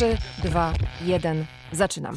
[0.00, 0.72] 3, 2,
[1.06, 2.16] 1, zaczynam.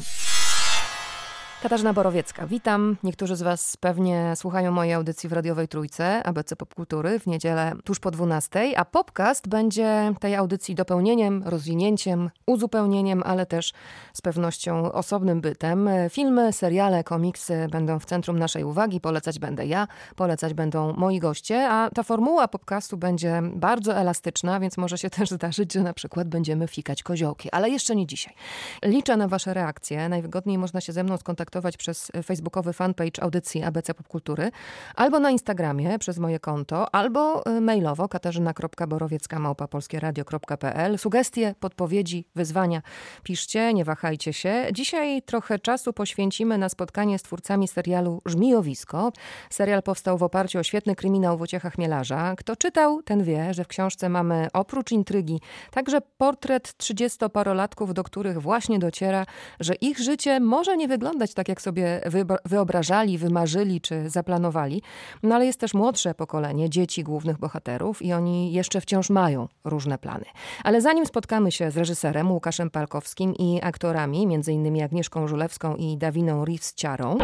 [1.64, 2.96] Katarzyna Borowiecka, witam.
[3.02, 8.00] Niektórzy z Was pewnie słuchają mojej audycji w radiowej Trójce, ABC Popkultury, w niedzielę tuż
[8.00, 13.72] po 12, a podcast będzie tej audycji dopełnieniem, rozwinięciem, uzupełnieniem, ale też
[14.12, 15.88] z pewnością osobnym bytem.
[16.10, 19.00] Filmy, seriale, komiksy będą w centrum naszej uwagi.
[19.00, 24.76] Polecać będę ja, polecać będą moi goście, a ta formuła podcastu będzie bardzo elastyczna, więc
[24.76, 28.34] może się też zdarzyć, że na przykład będziemy fikać koziołki, ale jeszcze nie dzisiaj.
[28.82, 30.08] Liczę na Wasze reakcje.
[30.08, 34.50] Najwygodniej można się ze mną skontaktować przez facebookowy fanpage audycji ABC Popkultury,
[34.94, 40.98] albo na Instagramie przez moje konto, albo y, mailowo katarzyna.borowiecka małpapolskieradio.pl.
[40.98, 42.82] Sugestie, podpowiedzi, wyzwania
[43.22, 44.66] piszcie, nie wahajcie się.
[44.72, 49.12] Dzisiaj trochę czasu poświęcimy na spotkanie z twórcami serialu Żmijowisko.
[49.50, 52.34] Serial powstał w oparciu o świetny kryminał Wojciecha Chmielarza.
[52.36, 58.42] Kto czytał, ten wie, że w książce mamy oprócz intrygi także portret trzydziestoparolatków, do których
[58.42, 59.26] właśnie dociera,
[59.60, 62.00] że ich życie może nie wyglądać tak tak jak sobie
[62.44, 64.82] wyobrażali, wymarzyli czy zaplanowali.
[65.22, 69.98] No ale jest też młodsze pokolenie, dzieci głównych bohaterów i oni jeszcze wciąż mają różne
[69.98, 70.24] plany.
[70.64, 75.96] Ale zanim spotkamy się z reżyserem Łukaszem Palkowskim i aktorami, między innymi Agnieszką Żulewską i
[75.96, 77.16] Dawiną Reeves-Ciarą,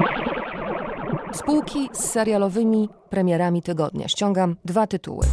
[1.33, 4.09] spółki z serialowymi premierami tygodnia.
[4.09, 5.27] Ściągam dwa tytuły.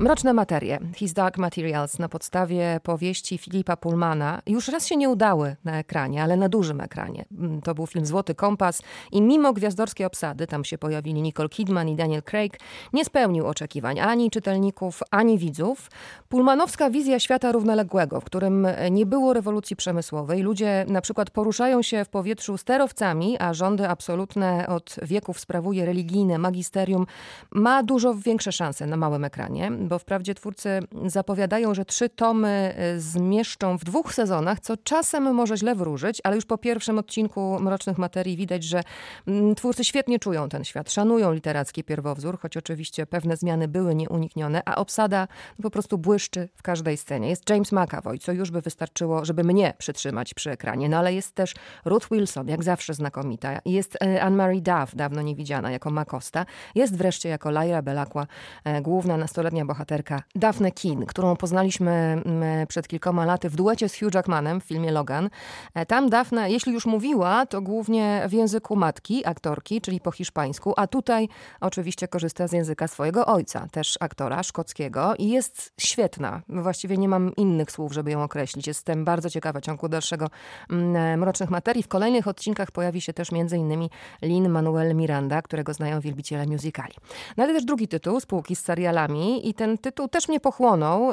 [0.00, 4.42] Mroczne materie, His Dark Materials na podstawie powieści Filipa Pullmana.
[4.46, 7.24] Już raz się nie udały na ekranie, ale na dużym ekranie.
[7.38, 11.88] Mm, to był film Złoty Kompas i mimo gwiazdorskiej obsady, tam się pojawili Nicole Kidman
[11.88, 12.60] i Daniel Craig,
[12.92, 15.90] nie spełnił oczekiwań ani czytelników, ani widzów.
[16.28, 22.04] Pullmanowska wizja świata równoległego, w którym nie było rewolucji przemysłowej, ludzie na przykład poruszają się
[22.04, 27.06] w powietrzu sterowcami, a rządy absolutne od wieków sprawuje religijne magisterium,
[27.50, 33.00] ma dużo większe szanse na małym ekranie bo wprawdzie twórcy zapowiadają, że trzy tomy y,
[33.00, 37.98] zmieszczą w dwóch sezonach, co czasem może źle wróżyć, ale już po pierwszym odcinku Mrocznych
[37.98, 38.82] Materii widać, że
[39.26, 44.62] mm, twórcy świetnie czują ten świat, szanują literacki pierwowzór, choć oczywiście pewne zmiany były nieuniknione,
[44.64, 45.28] a obsada
[45.62, 47.28] po prostu błyszczy w każdej scenie.
[47.28, 51.34] Jest James McAvoy, co już by wystarczyło, żeby mnie przytrzymać przy ekranie, no ale jest
[51.34, 53.58] też Ruth Wilson, jak zawsze znakomita.
[53.64, 56.46] Jest y, Anne-Marie Duff, dawno niewidziana, jako Makosta.
[56.74, 58.26] Jest wreszcie jako Lyra Belakła,
[58.64, 63.88] e, główna nastoletnia bohaterka bohaterka Daphne Keen, którą poznaliśmy mm, przed kilkoma laty w duecie
[63.88, 65.30] z Hugh Jackmanem w filmie Logan.
[65.74, 70.74] E, tam Daphne, jeśli już mówiła, to głównie w języku matki, aktorki, czyli po hiszpańsku,
[70.76, 71.28] a tutaj
[71.60, 76.42] oczywiście korzysta z języka swojego ojca, też aktora szkockiego i jest świetna.
[76.48, 78.66] Właściwie nie mam innych słów, żeby ją określić.
[78.66, 80.26] Jestem bardzo ciekawa ciągu dalszego
[80.70, 81.82] mm, e, Mrocznych Materii.
[81.82, 83.88] W kolejnych odcinkach pojawi się też m.in.
[84.22, 86.94] Lin-Manuel Miranda, którego znają wielbiciele musicali.
[87.36, 91.12] No ale też drugi tytuł, spółki z serialami i ten ten tytuł też mnie pochłonął.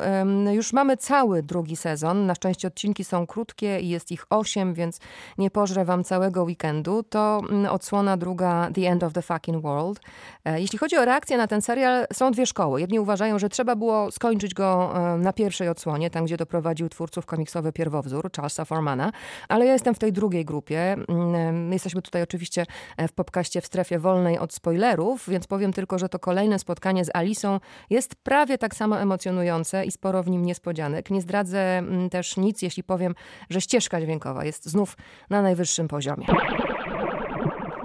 [0.51, 2.25] Już mamy cały drugi sezon.
[2.25, 4.99] Na szczęście odcinki są krótkie i jest ich osiem, więc
[5.37, 7.03] nie pożrę wam całego weekendu.
[7.03, 9.99] To mm, odsłona druga The End of the Fucking World.
[10.45, 12.81] E, jeśli chodzi o reakcję na ten serial, są dwie szkoły.
[12.81, 17.73] Jedni uważają, że trzeba było skończyć go na pierwszej odsłonie, tam gdzie doprowadził twórców komiksowy
[17.73, 19.11] pierwowzór Charlesa Formana,
[19.49, 20.95] ale ja jestem w tej drugiej grupie.
[21.07, 22.65] Mm, jesteśmy tutaj oczywiście
[22.97, 27.05] e, w popkaście w strefie wolnej od spoilerów, więc powiem tylko, że to kolejne spotkanie
[27.05, 31.09] z Alicą jest prawie prawie tak samo emocjonujące i sporo w nim niespodzianek.
[31.09, 33.15] Nie zdradzę mm, też nic, jeśli powiem,
[33.49, 34.97] że ścieżka dźwiękowa jest znów
[35.29, 36.25] na najwyższym poziomie.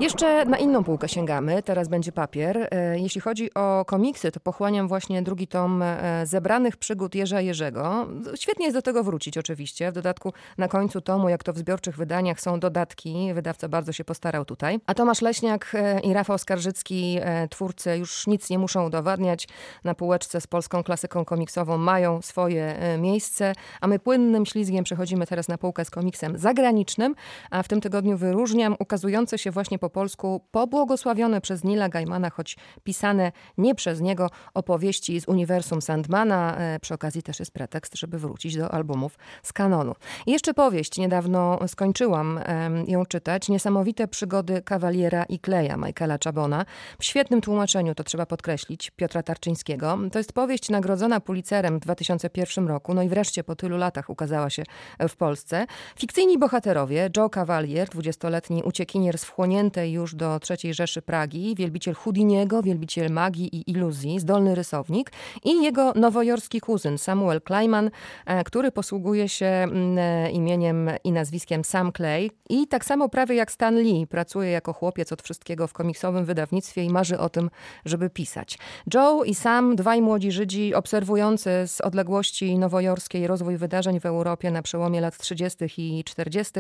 [0.03, 2.69] Jeszcze na inną półkę sięgamy, teraz będzie papier.
[2.71, 8.07] E, jeśli chodzi o komiksy, to pochłaniam właśnie drugi tom e, zebranych przygód Jerza Jerzego.
[8.35, 9.91] Świetnie jest do tego wrócić oczywiście.
[9.91, 13.35] W dodatku na końcu tomu, jak to w zbiorczych wydaniach, są dodatki.
[13.35, 14.81] Wydawca bardzo się postarał tutaj.
[14.87, 17.19] A Tomasz Leśniak e, i Rafał Skarżycki,
[17.51, 19.49] twórcy, już nic nie muszą udowadniać.
[19.85, 25.49] Na półeczce z polską klasyką komiksową mają swoje miejsce, a my płynnym ślizgiem przechodzimy teraz
[25.49, 27.15] na półkę z komiksem zagranicznym,
[27.51, 32.57] a w tym tygodniu wyróżniam ukazujące się właśnie po polsku pobłogosławione przez Nila Gaimana, choć
[32.85, 36.57] pisane nie przez niego opowieści z uniwersum Sandmana.
[36.57, 39.95] E, przy okazji też jest pretekst, żeby wrócić do albumów z kanonu.
[40.27, 42.41] I jeszcze powieść, niedawno skończyłam
[42.87, 43.49] ją czytać.
[43.49, 46.65] Niesamowite przygody kawaliera i kleja Michaela Chabona.
[46.99, 49.99] W świetnym tłumaczeniu, to trzeba podkreślić, Piotra Tarczyńskiego.
[50.13, 52.95] To jest powieść nagrodzona Pulicerem w 2001 roku.
[52.95, 54.63] No i wreszcie po tylu latach ukazała się
[55.09, 55.67] w Polsce.
[55.99, 61.95] Fikcyjni bohaterowie, Joe Cavalier, 20-letni uciekinier z wchłoniętej należącej już do III Rzeszy Pragi, wielbiciel
[61.95, 65.13] Houdiniego, wielbiciel magii i iluzji, zdolny rysownik
[65.45, 67.91] i jego nowojorski kuzyn Samuel Kleiman,
[68.27, 73.35] e, który posługuje się mm, e, imieniem i nazwiskiem Sam Clay i tak samo prawie
[73.35, 77.51] jak Stan Lee pracuje jako chłopiec od wszystkiego w komiksowym wydawnictwie i marzy o tym,
[77.85, 78.59] żeby pisać.
[78.95, 84.63] Joe i Sam, dwaj młodzi Żydzi obserwujący z odległości nowojorskiej rozwój wydarzeń w Europie na
[84.63, 85.65] przełomie lat 30.
[85.79, 86.53] i 40.,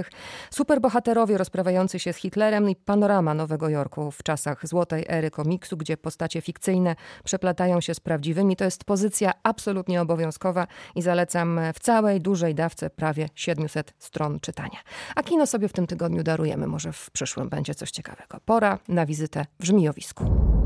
[0.50, 5.96] superbohaterowie rozprawiający się z Hitlerem i panorama Nowego Jorku w czasach złotej ery komiksu, gdzie
[5.96, 8.56] postacie fikcyjne przeplatają się z prawdziwymi.
[8.56, 14.78] To jest pozycja absolutnie obowiązkowa i zalecam w całej dużej dawce prawie 700 stron czytania.
[15.16, 16.66] A kino sobie w tym tygodniu darujemy.
[16.66, 18.38] Może w przyszłym będzie coś ciekawego.
[18.44, 20.61] Pora na wizytę w Żmijowisku.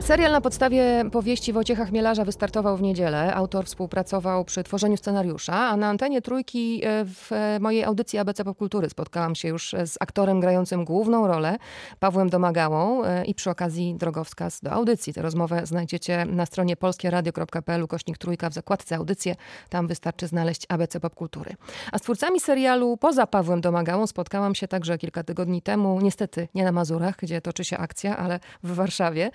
[0.00, 3.34] Serial na podstawie powieści Wojciecha Chmielarza wystartował w niedzielę.
[3.34, 8.90] Autor współpracował przy tworzeniu scenariusza, a na antenie Trójki e, w mojej audycji ABC Popkultury
[8.90, 11.56] spotkałam się już z aktorem grającym główną rolę,
[12.00, 15.12] Pawłem Domagałą e, i przy okazji drogowskaz do audycji.
[15.12, 19.36] Tę rozmowę znajdziecie na stronie polskieradio.pl kośnik trójka w zakładce audycje.
[19.68, 21.54] Tam wystarczy znaleźć ABC Popkultury.
[21.92, 26.64] A z twórcami serialu poza Pawłem Domagałą spotkałam się także kilka tygodni temu, niestety nie
[26.64, 29.30] na Mazurach, gdzie toczy się akcja, ale w Warszawie.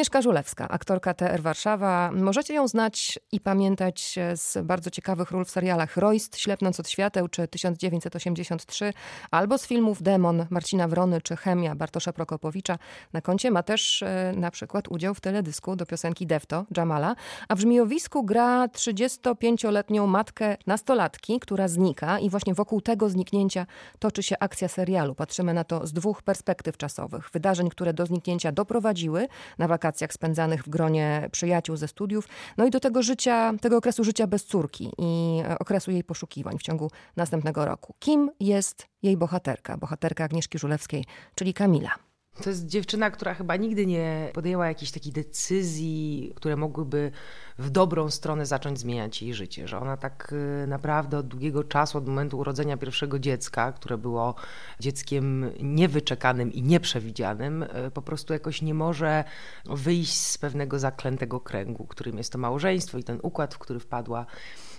[0.00, 2.10] Agnieszka Żulewska, aktorka TR Warszawa.
[2.12, 7.28] Możecie ją znać i pamiętać z bardzo ciekawych ról w serialach Royst, Ślepnąc od świateł
[7.28, 8.92] czy 1983,
[9.30, 12.78] albo z filmów Demon Marcina Wrony czy Chemia Bartosza Prokopowicza.
[13.12, 17.14] Na koncie ma też e, na przykład udział w teledysku do piosenki Defto, Jamala,
[17.48, 23.66] a w Żmijowisku gra 35-letnią matkę nastolatki, która znika i właśnie wokół tego zniknięcia
[23.98, 25.14] toczy się akcja serialu.
[25.14, 27.30] Patrzymy na to z dwóch perspektyw czasowych.
[27.32, 32.66] Wydarzeń, które do zniknięcia doprowadziły na wakacje wakacjach spędzanych w gronie przyjaciół ze studiów, no
[32.66, 36.90] i do tego życia, tego okresu życia bez córki i okresu jej poszukiwań w ciągu
[37.16, 37.94] następnego roku.
[37.98, 41.04] Kim jest jej bohaterka, bohaterka Agnieszki Żulewskiej,
[41.34, 42.09] czyli Kamila?
[42.42, 47.12] To jest dziewczyna, która chyba nigdy nie podjęła jakichś takich decyzji, które mogłyby
[47.58, 49.68] w dobrą stronę zacząć zmieniać jej życie.
[49.68, 50.32] Że ona tak
[50.64, 54.34] y, naprawdę od długiego czasu, od momentu urodzenia pierwszego dziecka, które było
[54.80, 59.24] dzieckiem niewyczekanym i nieprzewidzianym, y, po prostu jakoś nie może
[59.64, 64.26] wyjść z pewnego zaklętego kręgu, którym jest to małżeństwo i ten układ, w który wpadła.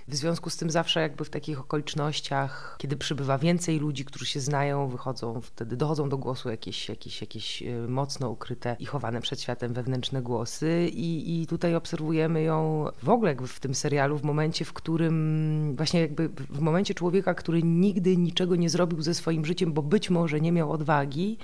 [0.08, 4.40] W związku z tym zawsze jakby w takich okolicznościach, kiedy przybywa więcej ludzi, którzy się
[4.40, 9.42] znają, wychodzą, wtedy dochodzą do głosu jakieś, jakieś, jakieś y, mocno ukryte i chowane przed
[9.42, 14.24] światem wewnętrzne głosy i, i tutaj obserwujemy ją w ogóle jakby w tym serialu w
[14.24, 19.46] momencie, w którym właśnie jakby w momencie człowieka, który nigdy niczego nie zrobił ze swoim
[19.46, 21.38] życiem, bo być może nie miał odwagi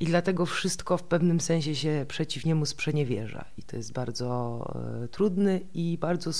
[0.00, 3.44] i dlatego wszystko w pewnym sensie się przeciw niemu sprzeniewierza.
[3.58, 4.58] I to jest bardzo
[5.04, 6.32] e, trudny i bardzo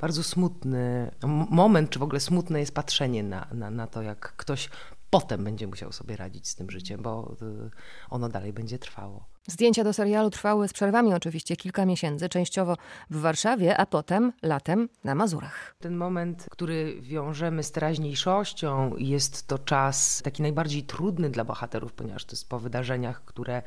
[0.00, 1.10] bardzo smutny
[1.50, 4.68] moment, czy w ogóle smutne jest patrzenie na, na, na to, jak ktoś
[5.10, 7.70] potem będzie musiał sobie radzić z tym życiem, bo y,
[8.10, 9.35] ono dalej będzie trwało.
[9.48, 12.76] Zdjęcia do serialu trwały z przerwami oczywiście kilka miesięcy, częściowo
[13.10, 15.74] w Warszawie, a potem latem na Mazurach.
[15.78, 22.24] Ten moment, który wiążemy z teraźniejszością, jest to czas taki najbardziej trudny dla bohaterów, ponieważ
[22.24, 23.62] to jest po wydarzeniach, które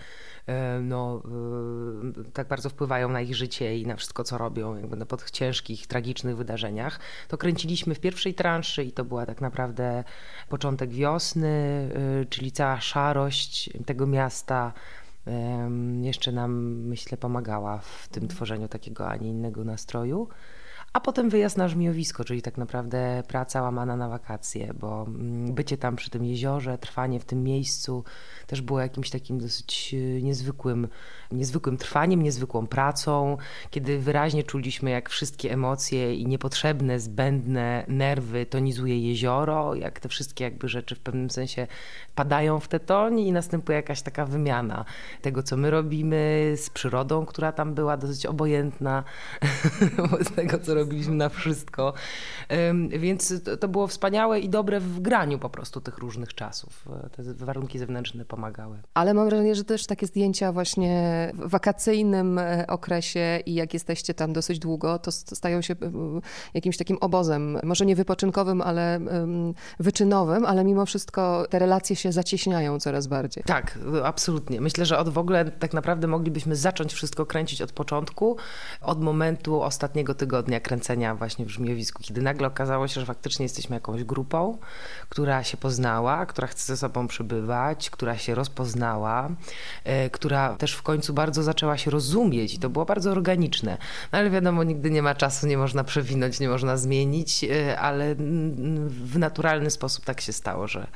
[0.47, 1.21] e, no,
[2.19, 5.31] e, tak bardzo wpływają na ich życie i na wszystko, co robią, jakby na pod
[5.31, 6.99] ciężkich, tragicznych wydarzeniach.
[7.27, 10.03] To kręciliśmy w pierwszej transzy i to była tak naprawdę
[10.49, 11.89] początek wiosny,
[12.21, 14.73] e, czyli cała szarość tego miasta
[16.01, 20.27] jeszcze nam, myślę, pomagała w tym tworzeniu takiego, a nie innego nastroju.
[20.93, 25.77] A potem wyjazd na żmiowisko, czyli tak naprawdę praca łamana na wakacje, bo mm, bycie
[25.77, 28.03] tam przy tym jeziorze, trwanie w tym miejscu
[28.47, 30.87] też było jakimś takim dosyć e, niezwykłym,
[31.31, 33.37] niezwykłym trwaniem, niezwykłą pracą,
[33.69, 40.43] kiedy wyraźnie czuliśmy, jak wszystkie emocje i niepotrzebne, zbędne nerwy tonizuje jezioro, jak te wszystkie
[40.43, 41.67] jakby rzeczy w pewnym sensie
[42.15, 44.85] padają w te toni i następuje jakaś taka wymiana
[45.21, 49.03] tego, co my robimy z przyrodą, która tam była dosyć obojętna
[49.97, 51.93] wobec tego, co robiliśmy na wszystko.
[52.89, 56.85] Więc to było wspaniałe i dobre w graniu po prostu tych różnych czasów.
[57.11, 58.77] Te warunki zewnętrzne pomagały.
[58.93, 64.13] Ale mam wrażenie, że też takie zdjęcia właśnie w wakacyjnym e, okresie i jak jesteście
[64.13, 65.75] tam dosyć długo, to stają się
[66.53, 68.99] jakimś takim obozem, może nie wypoczynkowym, ale
[69.79, 73.43] wyczynowym, ale mimo wszystko te relacje się zacieśniają coraz bardziej.
[73.43, 74.61] Tak, absolutnie.
[74.61, 78.37] Myślę, że od w ogóle tak naprawdę moglibyśmy zacząć wszystko kręcić od początku,
[78.81, 83.75] od momentu ostatniego tygodnia kręcenia właśnie w Żmijowisku, kiedy nagle okazało się, że faktycznie jesteśmy
[83.75, 84.57] jakąś grupą,
[85.09, 89.29] która się poznała, która chce ze sobą przebywać, która się rozpoznała,
[89.83, 93.77] e, która też w końcu bardzo zaczęła się rozumieć i to było bardzo organiczne.
[94.11, 98.15] No ale wiadomo, nigdy nie ma czasu, nie można przewinąć, nie można zmienić, e, ale
[98.89, 100.87] w naturalny sposób tak się stało, że,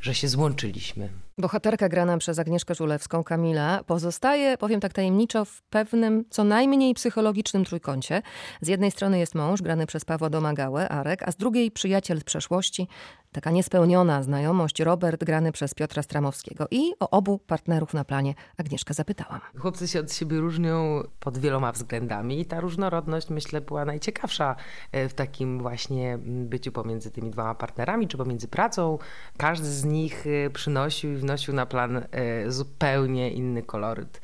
[0.00, 1.25] że się złączyliśmy.
[1.38, 7.64] Bohaterka grana przez Agnieszkę Żulewską, Kamila, pozostaje, powiem tak tajemniczo, w pewnym co najmniej psychologicznym
[7.64, 8.22] trójkącie.
[8.60, 12.24] Z jednej strony jest mąż, grany przez Pawła Domagałę, Arek, a z drugiej przyjaciel z
[12.24, 12.88] przeszłości,
[13.32, 16.66] taka niespełniona znajomość, Robert, grany przez Piotra Stramowskiego.
[16.70, 19.40] I o obu partnerów na planie Agnieszkę zapytałam.
[19.58, 24.56] Chłopcy się od siebie różnią pod wieloma względami i ta różnorodność, myślę, była najciekawsza
[24.92, 28.98] e, w takim właśnie byciu pomiędzy tymi dwoma partnerami, czy pomiędzy pracą.
[29.36, 34.20] Każdy z nich e, przynosił wnosił na plan e, zupełnie inny koloryt.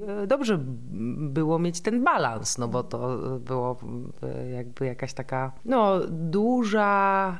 [0.00, 0.58] E, dobrze
[1.16, 3.76] było mieć ten balans, no bo to było
[4.22, 7.38] e, jakby jakaś taka no, duża,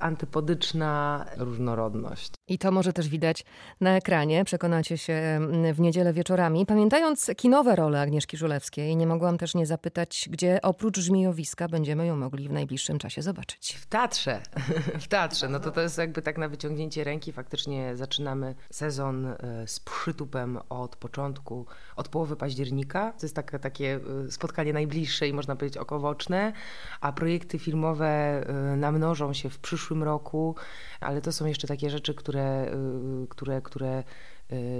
[0.00, 2.34] antypodyczna różnorodność.
[2.48, 3.44] I to może też widać
[3.80, 5.40] na ekranie, przekonacie się
[5.74, 6.66] w niedzielę wieczorami.
[6.66, 12.16] Pamiętając kinowe role Agnieszki Żulewskiej, nie mogłam też nie zapytać, gdzie oprócz Żmijowiska będziemy ją
[12.16, 13.72] mogli w najbliższym czasie zobaczyć.
[13.72, 14.40] W teatrze,
[15.04, 15.48] w teatrze.
[15.48, 17.32] No to to jest jakby tak na wyciągnięcie ręki.
[17.32, 23.12] Faktycznie zaczynamy sezon e, z przytupem od początku, od połowy października.
[23.12, 26.52] To jest takie, takie spotkanie najbliższe i można powiedzieć okowoczne,
[27.00, 30.56] a projekty filmowe e, namnożą się w przyszłym roku,
[31.00, 34.04] ale to są jeszcze takie rzeczy, które, e, które, które Y,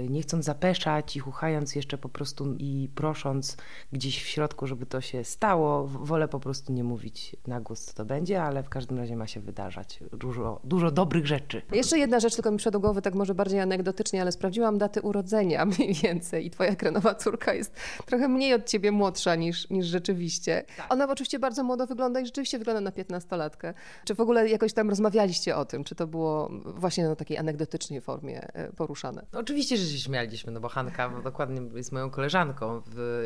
[0.09, 3.57] nie chcąc zapeszać i chuchając jeszcze po prostu i prosząc
[3.91, 7.93] gdzieś w środku, żeby to się stało, wolę po prostu nie mówić na głos, co
[7.93, 11.61] to będzie, ale w każdym razie ma się wydarzać dużo, dużo dobrych rzeczy.
[11.71, 15.65] Jeszcze jedna rzecz tylko mi przed głowy, tak może bardziej anegdotycznie, ale sprawdziłam daty urodzenia
[15.77, 20.65] mniej więcej i twoja krenowa córka jest trochę mniej od ciebie młodsza niż, niż rzeczywiście.
[20.77, 20.93] Tak.
[20.93, 23.73] Ona oczywiście bardzo młodo wygląda i rzeczywiście wygląda na piętnastolatkę.
[24.05, 25.83] Czy w ogóle jakoś tam rozmawialiście o tym?
[25.83, 29.25] Czy to było właśnie na takiej anegdotycznej formie e, poruszane?
[29.33, 32.81] No, oczywiście oczywiście, że się śmialiśmy, no bo Hanka dokładnie jest moją koleżanką,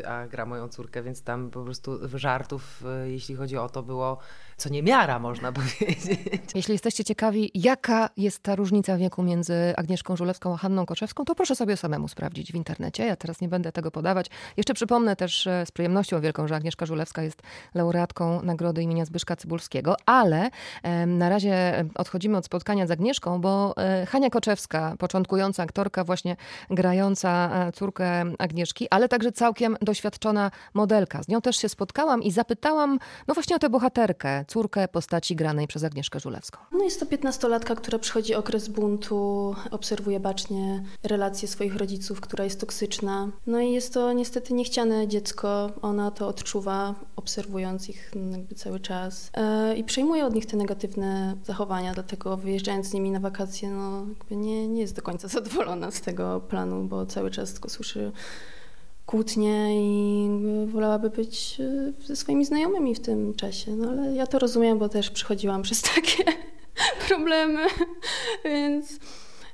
[0.06, 4.18] a gra moją córkę, więc tam po prostu żartów, e, jeśli chodzi o to, było
[4.58, 5.98] co niemiara, można powiedzieć.
[6.54, 11.34] Jeśli jesteście ciekawi, jaka jest ta różnica wieku między Agnieszką Żulewską a Hanną Koczewską, to
[11.34, 13.06] proszę sobie samemu sprawdzić w internecie.
[13.06, 14.26] Ja teraz nie będę tego podawać.
[14.56, 17.42] Jeszcze przypomnę też e, z przyjemnością wielką, że Agnieszka Żulewska jest
[17.74, 20.50] laureatką Nagrody imienia Zbyszka Cybulskiego, ale
[21.06, 26.36] na razie odchodzimy od spotkania z Agnieszką, bo e, Hania Koczewska, początkująca aktorka, właśnie
[26.70, 31.22] grająca e, córkę Agnieszki, ale także całkiem doświadczona modelka.
[31.22, 32.98] Z nią też się spotkałam i zapytałam,
[33.28, 36.58] no właśnie o tę bohaterkę, córkę postaci granej przez Agnieszkę Żulewską.
[36.72, 42.60] No jest to piętnastolatka, która przychodzi okres buntu, obserwuje bacznie relacje swoich rodziców, która jest
[42.60, 43.28] toksyczna.
[43.46, 45.70] No i jest to niestety niechciane dziecko.
[45.82, 51.36] Ona to odczuwa, obserwując ich jakby cały czas e, i przejmuje od nich te negatywne
[51.44, 56.00] zachowania, dlatego wyjeżdżając z nimi na wakacje, no nie, nie jest do końca zadowolona z
[56.00, 58.12] tego planu, bo cały czas tylko słyszy
[59.08, 60.28] kłótnie i
[60.66, 63.76] wolałaby być e, ze swoimi znajomymi w tym czasie.
[63.76, 66.24] No ale ja to rozumiem, bo też przychodziłam przez takie
[67.08, 67.60] problemy,
[68.44, 68.98] więc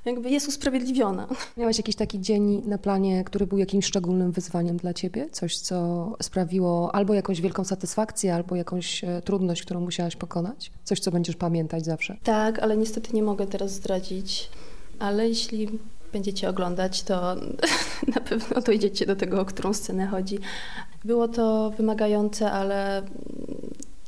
[0.05, 1.27] jakby jest usprawiedliwiona.
[1.57, 5.29] Miałaś jakiś taki dzień na planie, który był jakimś szczególnym wyzwaniem dla ciebie?
[5.31, 10.71] Coś, co sprawiło albo jakąś wielką satysfakcję, albo jakąś e, trudność, którą musiałaś pokonać?
[10.83, 12.17] Coś, co będziesz pamiętać zawsze?
[12.23, 14.49] Tak, ale niestety nie mogę teraz zdradzić.
[14.99, 15.67] Ale jeśli
[16.15, 17.35] będziecie oglądać, to
[18.15, 20.39] na pewno dojdziecie do tego, o którą scenę chodzi.
[21.05, 23.03] Było to wymagające, ale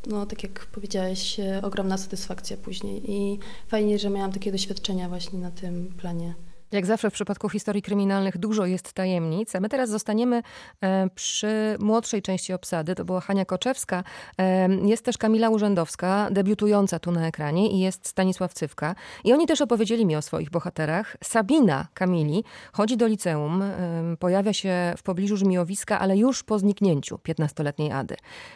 [0.08, 5.52] no, tak jak powiedziałeś, ogromna satysfakcja później i fajnie, że miałam takie doświadczenia właśnie na
[5.52, 6.34] tym planie.
[6.72, 10.44] Jak zawsze w przypadku historii kryminalnych dużo jest tajemnic, a my teraz zostaniemy
[10.82, 12.96] e, przy młodszej części obsady.
[12.96, 14.04] To była Hania Koczewska.
[14.38, 18.96] E, jest też Kamila Urzędowska, debiutująca tu na ekranie i jest Stanisław Cywka.
[19.24, 21.18] I oni też opowiedzieli mi o swoich bohaterach.
[21.24, 22.44] Sabina Kamili
[22.74, 23.72] chodzi do liceum, e,
[24.20, 28.16] pojawia się w pobliżu Żmijowiska, ale już po zniknięciu 15-letniej Ady.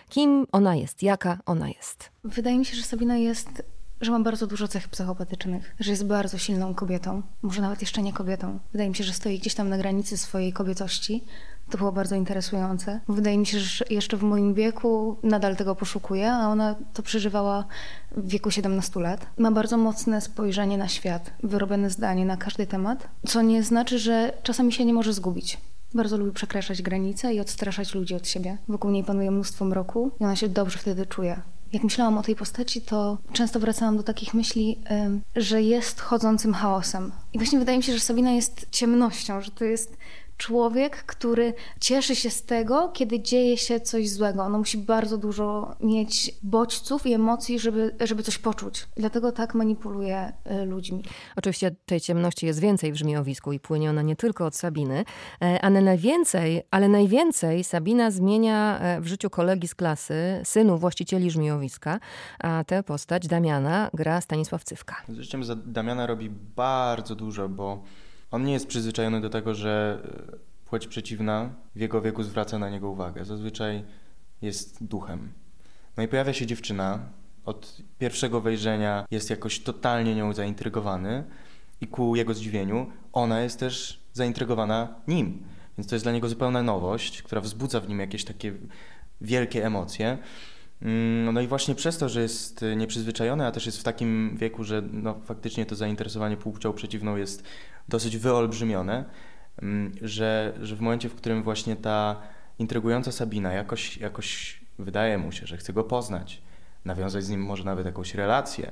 [0.10, 1.04] Kim ona jest?
[1.04, 2.12] Jaka ona jest?
[2.24, 3.64] Wydaje mi się, że Sabina jest
[4.02, 8.14] że ma bardzo dużo cech psychopatycznych, że jest bardzo silną kobietą, może nawet jeszcze nie
[8.14, 8.60] kobietą.
[8.72, 11.24] Wydaje mi się, że stoi gdzieś tam na granicy swojej kobietości.
[11.70, 13.00] To było bardzo interesujące.
[13.08, 17.66] Wydaje mi się, że jeszcze w moim wieku nadal tego poszukuje, a ona to przeżywała
[18.18, 19.26] w wieku 17 lat.
[19.38, 24.34] Ma bardzo mocne spojrzenie na świat, wyrobione zdanie na każdy temat, co nie znaczy, że
[24.44, 25.58] czasami się nie może zgubić.
[25.94, 28.58] Bardzo lubi przekraczać granice i odstraszać ludzi od siebie.
[28.68, 31.42] Wokół niej panuje mnóstwo mroku i ona się dobrze wtedy czuje.
[31.74, 34.80] Jak myślałam o tej postaci, to często wracałam do takich myśli,
[35.36, 37.12] że jest chodzącym chaosem.
[37.34, 39.98] I właśnie wydaje mi się, że Sabina jest ciemnością, że to jest
[40.42, 44.44] człowiek, który cieszy się z tego, kiedy dzieje się coś złego.
[44.44, 48.88] Ono musi bardzo dużo mieć bodźców i emocji, żeby, żeby coś poczuć.
[48.98, 51.04] Dlatego tak manipuluje y, ludźmi.
[51.36, 55.06] Oczywiście tej ciemności jest więcej w Żmijowisku i płynie ona nie tylko od Sabiny,
[55.42, 61.32] e, ale najwięcej, ale najwięcej Sabina zmienia e, w życiu kolegi z klasy, synu właścicieli
[61.32, 62.00] Żmijowiska,
[62.40, 64.96] a tę postać Damiana gra Stanisław Cywka.
[65.10, 67.84] Z życiem Damiana robi bardzo dużo, bo
[68.32, 70.02] on nie jest przyzwyczajony do tego, że
[70.34, 73.26] e, płeć przeciwna w jego wieku zwraca na niego uwagę.
[73.26, 73.84] Zazwyczaj
[74.42, 75.32] jest duchem.
[75.98, 77.00] No i pojawia się dziewczyna,
[77.46, 81.24] od pierwszego wejrzenia jest jakoś totalnie nią zaintrygowany
[81.82, 85.44] i ku jego zdziwieniu ona jest też zaintrygowana nim.
[85.78, 88.54] Więc to jest dla niego zupełna nowość, która wzbudza w nim jakieś takie
[89.22, 90.18] wielkie emocje.
[90.82, 94.64] Mm, no i właśnie przez to, że jest nieprzyzwyczajony, a też jest w takim wieku,
[94.64, 97.44] że no, faktycznie to zainteresowanie płcią przeciwną jest
[97.90, 99.06] dosyć wyolbrzymione,
[99.62, 102.22] mm, że, że w momencie, w którym właśnie ta
[102.60, 106.42] intrygująca Sabina jakoś, jakoś wydaje mu się, że chce go poznać,
[106.86, 108.72] nawiązać z nim może nawet jakąś relację,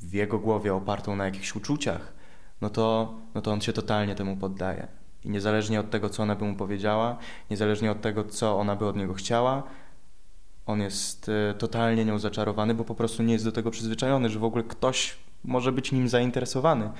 [0.00, 2.12] w jego głowie opartą na jakichś uczuciach,
[2.60, 4.88] no to, no to on się totalnie temu poddaje.
[5.24, 7.18] I niezależnie od tego, co ona by mu powiedziała,
[7.50, 9.62] niezależnie od tego, co ona by od niego chciała,
[10.66, 14.38] on jest e, totalnie nią zaczarowany, bo po prostu nie jest do tego przyzwyczajony, że
[14.38, 16.90] w ogóle ktoś może być nim zainteresowany.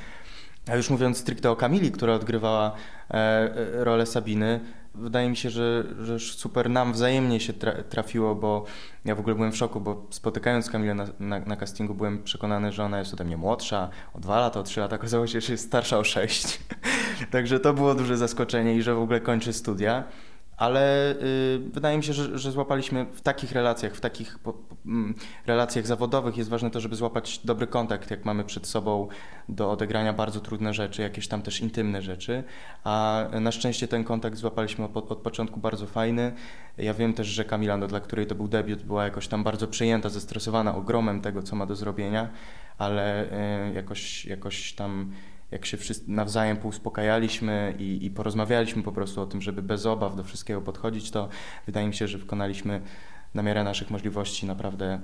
[0.70, 2.73] A już mówiąc stricte o Kamili, która odgrywała
[3.11, 4.61] e, e, rolę Sabiny,
[4.94, 7.52] wydaje mi się, że, że super nam wzajemnie się
[7.88, 8.64] trafiło, bo
[9.04, 12.73] ja w ogóle byłem w szoku, bo spotykając Kamilę na, na, na, castingu byłem przekonany,
[12.73, 14.96] że ona jest ode mnie młodsza o dwa lata, o trzy lata.
[14.96, 16.61] Okazało się, że jest starsza o sześć.
[17.30, 20.04] Także to było duże zaskoczenie i że w ogóle kończy studia
[20.56, 24.76] ale y, wydaje mi się, że, że, złapaliśmy w takich relacjach, w takich po, po,
[24.86, 25.14] mm,
[25.46, 29.08] relacjach zawodowych jest ważne to, żeby złapać dobry kontakt, jak mamy przed sobą
[29.48, 32.44] do odegrania bardzo trudne rzeczy, jakieś tam też intymne rzeczy,
[32.84, 36.32] a na szczęście ten kontakt złapaliśmy od, od początku bardzo fajny.
[36.78, 39.68] Ja wiem też, że Kamila, no, dla której to był debiut, była jakoś tam bardzo
[39.68, 42.28] przejęta, zestresowana ogromem tego, co ma do zrobienia,
[42.78, 43.25] ale
[43.70, 45.12] y, jakoś, jakoś tam
[45.50, 50.17] jak się wszyscy nawzajem pouspokajaliśmy i, i porozmawialiśmy po prostu o tym, żeby bez obaw
[50.17, 51.29] do wszystkiego podchodzić, to
[51.67, 52.81] wydaje mi się, że wykonaliśmy
[53.35, 55.00] na miarę naszych możliwości naprawdę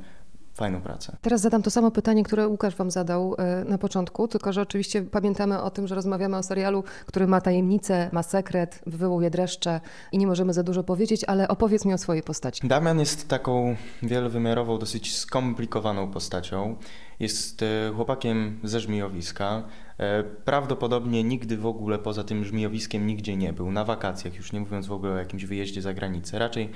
[0.55, 1.17] fajną pracę.
[1.23, 5.03] Teraz zadam to samo pytanie, które Łukasz Wam zadał e, na początku, tylko że oczywiście
[5.03, 9.81] pamiętamy o tym, że rozmawiamy o serialu, który ma tajemnicę, ma sekret, wywołuje dreszcze
[10.13, 12.69] i nie możemy za dużo powiedzieć, ale opowiedz mi o swojej postaci.
[12.69, 16.77] Damian jest taką wielowymiarową, dosyć skomplikowaną postacią.
[17.21, 19.63] Jest e, chłopakiem ze Żmijowiska.
[20.03, 24.61] E, prawdopodobnie nigdy w ogóle poza tym Żmijowiskiem nigdzie nie był, na wakacjach, już nie
[24.61, 26.39] mówiąc w ogóle o jakimś wyjeździe za granicę.
[26.39, 26.69] Raczej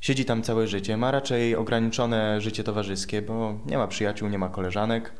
[0.00, 4.48] siedzi tam całe życie, ma raczej ograniczone życie towarzyskie, bo nie ma przyjaciół, nie ma
[4.48, 5.12] koleżanek.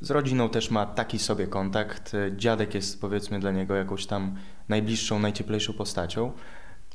[0.00, 2.12] Z rodziną też ma taki sobie kontakt.
[2.36, 4.36] Dziadek jest powiedzmy dla niego jakąś tam
[4.68, 6.32] najbliższą, najcieplejszą postacią.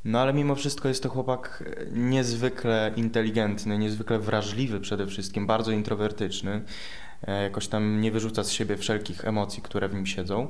[0.05, 6.61] No ale mimo wszystko jest to chłopak niezwykle inteligentny, niezwykle wrażliwy przede wszystkim, bardzo introwertyczny.
[7.23, 10.47] E, jakoś tam nie wyrzuca z siebie wszelkich emocji, które w nim siedzą.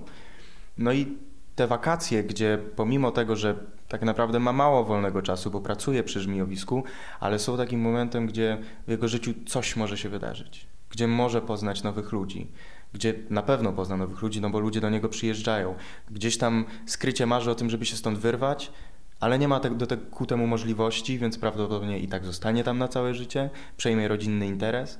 [0.77, 1.17] No i
[1.55, 3.55] te wakacje, gdzie pomimo tego, że
[3.87, 6.83] tak naprawdę ma mało wolnego czasu, bo pracuje przy żmijowisku,
[7.19, 11.83] ale są takim momentem, gdzie w jego życiu coś może się wydarzyć, gdzie może poznać
[11.83, 12.47] nowych ludzi,
[12.93, 15.75] gdzie na pewno pozna nowych ludzi, no bo ludzie do niego przyjeżdżają.
[16.11, 18.71] Gdzieś tam skrycie marzy o tym, żeby się stąd wyrwać,
[19.19, 22.77] ale nie ma te, do te, ku temu możliwości, więc prawdopodobnie i tak zostanie tam
[22.77, 24.99] na całe życie, przejmie rodzinny interes.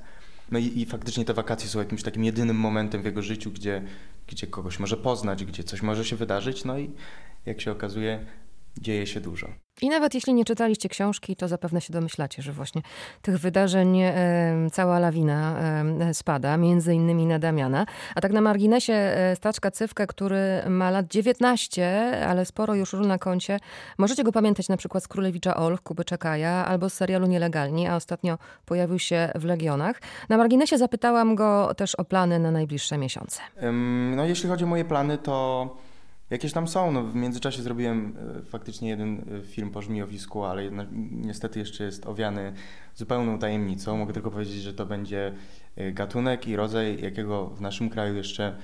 [0.50, 3.82] No i, i, faktycznie te wakacje są jakimś takim jedynym momentem w jego życiu, gdzie,
[4.26, 6.90] gdzie kogoś może poznać, gdzie coś może się wydarzyć, no i
[7.46, 8.26] jak się okazuje,
[8.80, 9.48] dzieje się dużo.
[9.82, 12.82] I nawet jeśli nie czytaliście książki, to zapewne się domyślacie, że właśnie
[13.22, 14.00] tych wydarzeń
[14.72, 15.60] cała lawina
[16.12, 17.86] spada, między innymi na Damiana.
[18.14, 23.06] A tak na marginesie e, Staczka Cywkę, który ma lat 19, ale sporo już ról
[23.06, 23.60] na koncie.
[23.98, 27.96] Możecie go pamiętać na przykład z Królewicza Olch, Kuby Czekaja, albo z serialu Nielegalni, a
[27.96, 30.00] ostatnio pojawił się w Legionach.
[30.28, 33.40] Na marginesie zapytałam go też o plany na najbliższe miesiące.
[34.16, 35.68] No jeśli chodzi o moje plany, to
[36.30, 36.92] Jakieś tam są.
[36.92, 40.70] No, w międzyczasie zrobiłem e, faktycznie jeden e, film po żmijowisku, ale
[41.10, 42.52] niestety jeszcze jest owiany
[42.94, 43.96] zupełną tajemnicą.
[43.96, 45.34] Mogę tylko powiedzieć, że to będzie
[45.76, 48.56] e, gatunek i rodzaj, jakiego w naszym kraju jeszcze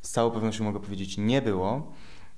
[0.00, 1.92] z całą pewnością mogę powiedzieć nie było.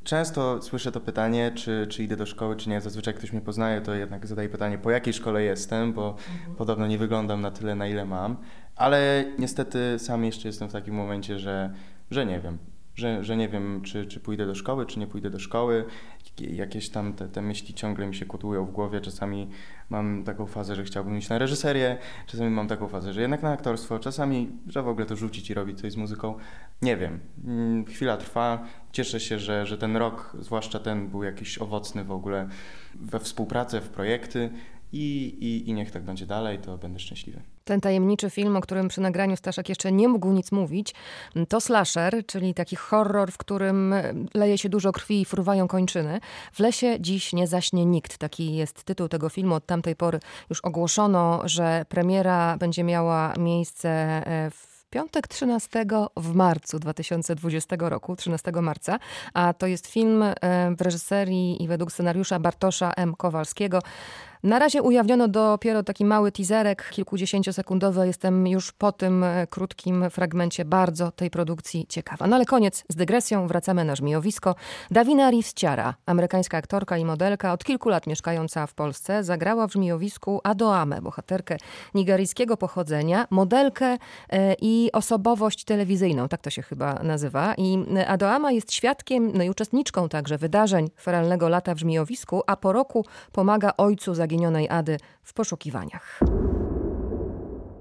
[0.04, 2.80] Często słyszę to pytanie, czy, czy idę do szkoły, czy nie.
[2.80, 6.56] Zazwyczaj ktoś mnie poznaje, to jednak zadaje pytanie, po jakiej szkole jestem, bo mhm.
[6.56, 8.36] podobno nie wyglądam na tyle, na ile mam.
[8.76, 11.74] Ale niestety sam jeszcze jestem w takim momencie, że,
[12.10, 15.30] że nie wiem że, że nie wiem, czy, czy pójdę do szkoły, czy nie pójdę
[15.30, 15.84] do szkoły.
[16.38, 19.00] Jakieś tam te, te myśli ciągle mi się kotłują w głowie.
[19.00, 19.50] Czasami
[19.90, 23.52] mam taką fazę, że chciałbym iść na reżyserię, czasami mam taką fazę, że jednak na
[23.52, 26.34] aktorstwo, czasami, że w ogóle to rzucić i robić coś z muzyką.
[26.82, 27.20] Nie wiem.
[27.44, 28.66] Mm, chwila trwa.
[28.92, 32.48] Cieszę się, że, że ten rok, zwłaszcza ten, był jakiś owocny w ogóle
[32.94, 34.50] we współpracę, w projekty.
[34.92, 37.53] I, i, I niech tak będzie dalej, to będę szczęśliwy.
[37.64, 40.94] Ten tajemniczy film, o którym przy nagraniu Staszek jeszcze nie mógł nic mówić,
[41.48, 43.94] to slasher, czyli taki horror, w którym
[44.34, 46.20] leje się dużo krwi i fruwają kończyny.
[46.52, 48.18] W lesie dziś nie zaśnie nikt.
[48.18, 49.54] Taki jest tytuł tego filmu.
[49.54, 55.84] Od tamtej pory już ogłoszono, że premiera będzie miała miejsce e, w piątek 13
[56.16, 58.98] w marcu 2020 roku, 13 marca,
[59.34, 60.34] a to jest film e,
[60.76, 63.14] w reżyserii i według scenariusza Bartosza M.
[63.16, 63.78] Kowalskiego.
[64.44, 68.06] Na razie ujawniono dopiero taki mały teaserek, kilkudziesięciosekundowy.
[68.06, 72.26] Jestem już po tym e, krótkim fragmencie bardzo tej produkcji ciekawa.
[72.26, 74.54] No ale koniec z dygresją, wracamy na żmijowisko.
[74.90, 80.40] Davina Rivciara, amerykańska aktorka i modelka, od kilku lat mieszkająca w Polsce, zagrała w żmijowisku
[80.44, 81.56] Adoamę, bohaterkę
[81.94, 83.86] nigeryjskiego pochodzenia, modelkę
[84.30, 87.54] e, i osobowość telewizyjną, tak to się chyba nazywa.
[87.58, 92.56] I e, Adoama jest świadkiem, no i uczestniczką także wydarzeń feralnego lata w żmijowisku, a
[92.56, 96.20] po roku pomaga ojcu zaginionego zaginionej Ady w poszukiwaniach.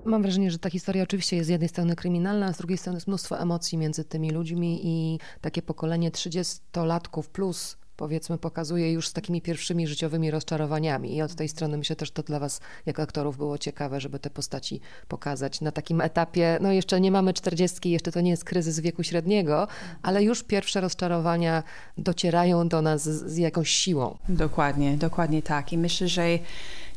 [0.05, 2.97] Mam wrażenie, że ta historia oczywiście jest z jednej strony kryminalna, a z drugiej strony
[2.97, 9.13] jest mnóstwo emocji między tymi ludźmi i takie pokolenie 30-latków plus powiedzmy, pokazuje już z
[9.13, 11.15] takimi pierwszymi życiowymi rozczarowaniami.
[11.15, 14.29] I od tej strony myślę też to dla Was, jako aktorów, było ciekawe, żeby te
[14.29, 16.57] postaci pokazać na takim etapie.
[16.61, 19.67] No jeszcze nie mamy czterdziestki, jeszcze to nie jest kryzys wieku średniego,
[20.01, 21.63] ale już pierwsze rozczarowania
[21.97, 24.17] docierają do nas z, z jakąś siłą.
[24.29, 25.73] Dokładnie, dokładnie tak.
[25.73, 26.23] I myślę, że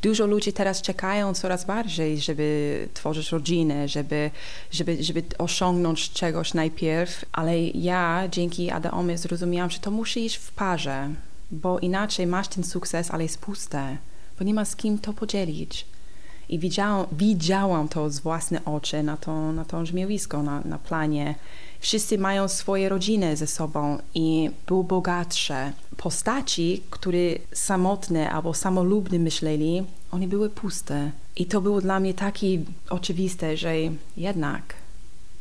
[0.06, 4.30] dużo ludzi teraz czekają coraz bardziej, żeby tworzyć rodzinę, żeby,
[4.70, 10.52] żeby, żeby osiągnąć czegoś najpierw, ale ja dzięki Adaomie zrozumiałam, że to musi iść w
[10.52, 11.10] parze,
[11.50, 13.96] bo inaczej masz ten sukces, ale jest puste,
[14.38, 15.86] bo nie ma z kim to podzielić.
[16.48, 21.34] I widziałam, widziałam to z własne oczy na to, na to żmiowisko, na, na planie.
[21.80, 25.72] Wszyscy mają swoje rodziny ze sobą i było bogatsze.
[25.96, 27.18] Postaci, które
[27.52, 31.10] samotne albo samolubne myśleli, one były puste.
[31.36, 32.46] I to było dla mnie takie
[32.90, 33.74] oczywiste, że
[34.16, 34.74] jednak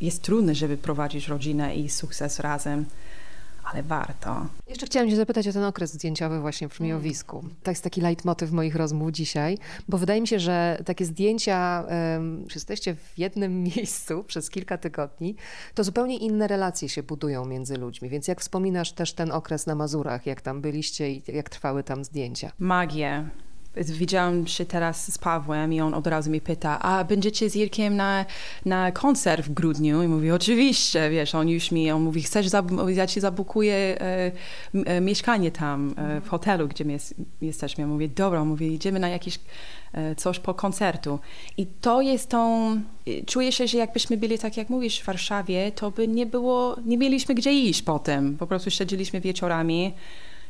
[0.01, 2.85] jest trudne, żeby prowadzić rodzinę i sukces razem
[3.65, 4.45] ale warto.
[4.67, 7.43] Jeszcze chciałam Cię zapytać o ten okres zdjęciowy właśnie w Żmijowisku.
[7.63, 12.45] To jest taki leitmotyw moich rozmów dzisiaj, bo wydaje mi się, że takie zdjęcia, um,
[12.55, 15.35] jesteście w jednym miejscu przez kilka tygodni,
[15.73, 18.09] to zupełnie inne relacje się budują między ludźmi.
[18.09, 22.03] Więc jak wspominasz też ten okres na Mazurach, jak tam byliście i jak trwały tam
[22.03, 22.51] zdjęcia?
[22.59, 23.29] Magia
[23.83, 27.95] widziałam się teraz z Pawłem i on od razu mi pyta, a będziecie z Irkiem
[27.95, 28.25] na,
[28.65, 30.03] na koncert w grudniu?
[30.03, 32.47] I mówię, oczywiście, wiesz, on już mi, on mówi, chcesz,
[32.87, 34.31] ja ci zabukuję e,
[34.85, 37.81] e, mieszkanie tam e, w hotelu, gdzie my jest, jesteśmy.
[37.81, 39.39] Ja mówię, dobra, on mówi, idziemy na jakieś
[39.93, 41.19] e, coś po koncertu.
[41.57, 42.71] I to jest tą,
[43.25, 46.97] czuję się, że jakbyśmy byli, tak jak mówisz, w Warszawie, to by nie było, nie
[46.97, 48.37] mieliśmy gdzie iść potem.
[48.37, 49.93] Po prostu siedzieliśmy wieczorami,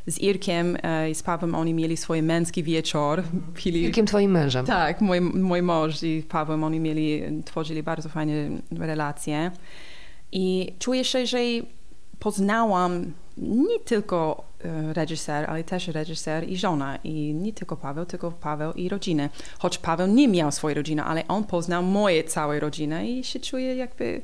[0.07, 3.23] z Irkiem e, i z Pawłem oni mieli swój męski wieczór.
[3.55, 3.83] Pili...
[3.83, 4.65] Irkiem twoim mężem.
[4.65, 8.33] Tak, mój, mój mąż i Pawłem oni mieli, tworzyli bardzo fajne
[8.71, 9.51] relacje.
[10.31, 11.37] I czuję się, że
[12.19, 16.99] poznałam nie tylko e, reżyser, ale też reżyser i żona.
[17.03, 19.29] I nie tylko Paweł, tylko Paweł i rodzinę.
[19.59, 23.75] Choć Paweł nie miał swojej rodziny, ale on poznał moje całe rodziny i się czuję
[23.75, 24.21] jakby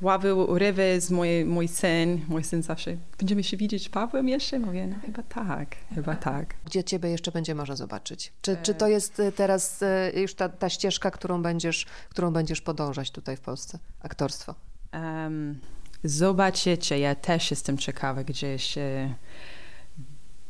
[0.00, 2.20] ławił ryby z mojej, mój syn.
[2.28, 4.58] Mój syn zawsze, będziemy się widzieć z Pawłem jeszcze?
[4.58, 6.54] Mówię, no chyba tak, chyba tak.
[6.64, 8.32] Gdzie ciebie jeszcze będzie można zobaczyć?
[8.42, 12.60] Czy, czy to jest e, teraz e, już ta, ta ścieżka, którą będziesz, którą będziesz
[12.60, 13.78] podążać tutaj w Polsce?
[14.02, 14.54] Aktorstwo.
[14.92, 15.60] Um,
[16.04, 18.78] zobaczycie, ja też jestem ciekawa gdzieś...
[18.78, 19.14] E,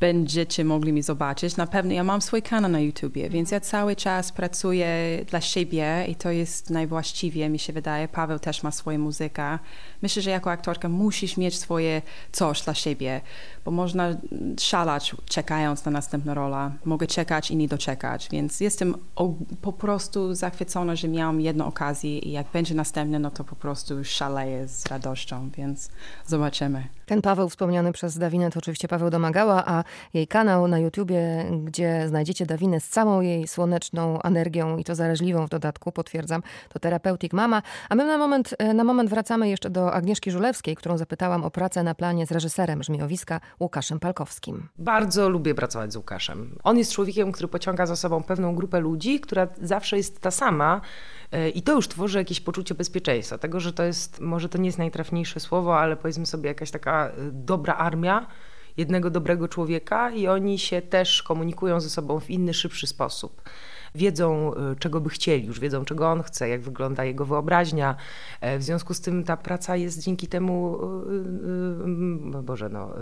[0.00, 1.56] będziecie mogli mi zobaczyć.
[1.56, 4.88] Na pewno ja mam swój kanał na YouTubie, więc ja cały czas pracuję
[5.26, 8.08] dla siebie i to jest najwłaściwie, mi się wydaje.
[8.08, 9.58] Paweł też ma swoją muzykę.
[10.02, 13.20] Myślę, że jako aktorka musisz mieć swoje coś dla siebie,
[13.64, 14.16] bo można
[14.60, 16.72] szalać czekając na następną rolę.
[16.84, 18.94] Mogę czekać i nie doczekać, więc jestem
[19.62, 24.04] po prostu zachwycona, że miałam jedną okazję i jak będzie następny, no to po prostu
[24.04, 25.90] szaleję z radością, więc
[26.26, 26.97] zobaczymy.
[27.08, 32.08] Ten Paweł wspomniany przez Dawinę to oczywiście Paweł Domagała, a jej kanał na YouTubie, gdzie
[32.08, 37.32] znajdziecie Dawinę z całą jej słoneczną energią i to zaraźliwą w dodatku, potwierdzam, to Terapeutik
[37.32, 37.62] Mama.
[37.88, 41.50] A my na moment, e, na moment wracamy jeszcze do Agnieszki Żulewskiej, którą zapytałam o
[41.50, 44.68] pracę na planie z reżyserem Żmijowiska Łukaszem Palkowskim.
[44.78, 46.58] Bardzo lubię pracować z Łukaszem.
[46.64, 50.80] On jest człowiekiem, który pociąga za sobą pewną grupę ludzi, która zawsze jest ta sama
[51.32, 53.38] e, i to już tworzy jakieś poczucie bezpieczeństwa.
[53.38, 56.97] Tego, że to jest, może to nie jest najtrafniejsze słowo, ale powiedzmy sobie jakaś taka
[57.06, 58.26] e, dobra armia,
[58.76, 63.42] jednego dobrego człowieka i oni się też komunikują ze sobą w inny, szybszy sposób
[63.94, 67.96] wiedzą, y, czego by chcieli, już wiedzą, czego on chce, jak wygląda jego wyobraźnia.
[68.40, 70.78] E, w związku z tym ta praca jest dzięki temu,
[72.34, 72.94] yy, Boże, no.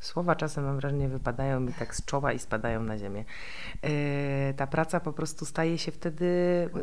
[0.00, 3.24] Słowa czasem mam wrażenie wypadają mi tak z czoła i spadają na ziemię.
[4.56, 6.26] ta praca po prostu staje się wtedy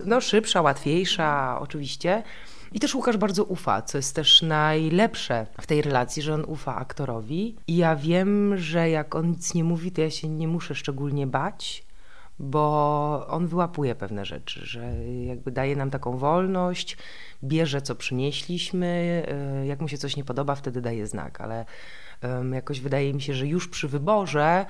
[0.06, 2.24] no, szybsza, łatwiejsza, oczywiście.
[2.72, 6.76] I też Łukasz bardzo ufa, co jest też najlepsze w tej relacji, że on ufa
[6.76, 7.56] aktorowi.
[7.68, 11.28] I ja wiem, że jak on nic nie mówi, to ja się nie muszę szczególnie
[11.28, 11.84] bać,
[12.40, 16.98] bo on wyłapuje pewne rzeczy, że jakby daje nam taką wolność,
[17.44, 21.66] bierze co przynieśliśmy, e, jak mu się coś nie podoba, wtedy daje znak, ale
[22.52, 24.66] jakoś wydaje mi się, że już przy wyborze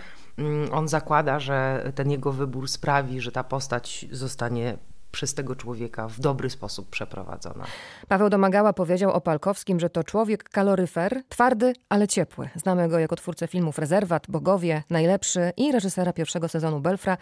[0.71, 4.77] on zakłada, że ten jego wybór sprawi, że ta postać zostanie
[5.11, 7.65] przez tego człowieka w dobry sposób przeprowadzona.
[8.07, 12.49] Paweł Domagała powiedział o Palkowskim, że to człowiek kaloryfer, twardy, ale ciepły.
[12.55, 17.17] Znamy go jako twórcę filmów Rezerwat, Bogowie, Najlepszy i reżysera pierwszego sezonu Belfra.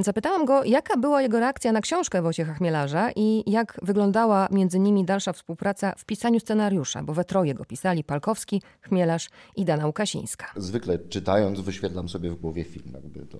[0.00, 5.04] Zapytałam go, jaka była jego reakcja na książkę Wojciecha Chmielarza i jak wyglądała między nimi
[5.04, 10.46] dalsza współpraca w pisaniu scenariusza, bo we troje go pisali Palkowski, Chmielarz i Dana Łukasińska.
[10.56, 13.38] Zwykle czytając wyświetlam sobie w głowie film, jakby to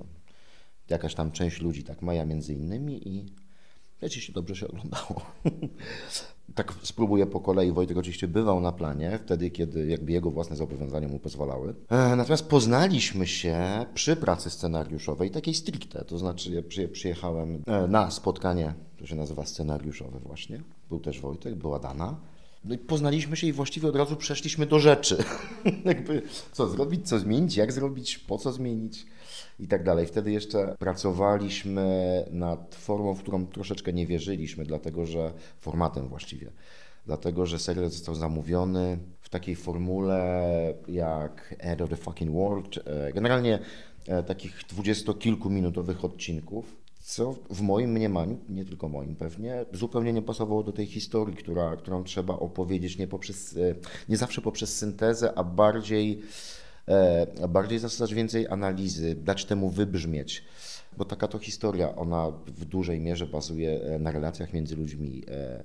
[0.90, 3.34] jakaś tam część ludzi tak ma, ja między innymi i
[4.02, 5.22] Wiecie, się dobrze się oglądało.
[6.54, 7.72] tak spróbuję po kolei.
[7.72, 11.74] Wojtek oczywiście bywał na planie, wtedy, kiedy jakby jego własne zobowiązania mu pozwalały.
[11.88, 16.04] E, natomiast poznaliśmy się przy pracy scenariuszowej, takiej stricte.
[16.04, 20.62] To znaczy, ja przyjechałem e, na spotkanie, to się nazywa scenariuszowe właśnie.
[20.88, 22.16] Był też Wojtek, była Dana.
[22.64, 25.24] No i poznaliśmy się i właściwie od razu przeszliśmy do rzeczy.
[25.84, 29.06] jakby co zrobić, co zmienić, jak zrobić, po co zmienić
[29.62, 30.06] i tak dalej.
[30.06, 36.50] Wtedy jeszcze pracowaliśmy nad formą, w którą troszeczkę nie wierzyliśmy, dlatego że formatem właściwie.
[37.06, 42.78] Dlatego, że serial został zamówiony w takiej formule jak End of the Fucking World.
[42.84, 43.58] E, generalnie
[44.06, 50.62] e, takich dwudziestokilkuminutowych odcinków, co w moim mniemaniu, nie tylko moim pewnie, zupełnie nie pasowało
[50.62, 53.74] do tej historii, która, którą trzeba opowiedzieć nie, poprzez, e,
[54.08, 56.22] nie zawsze poprzez syntezę, a bardziej
[57.48, 60.44] bardziej zastosować więcej analizy, dać temu wybrzmieć.
[60.96, 65.64] Bo taka to historia, ona w dużej mierze bazuje e, na relacjach między ludźmi, e,